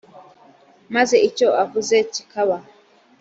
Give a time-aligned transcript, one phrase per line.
[0.95, 2.57] maze icyo avuze kikaba,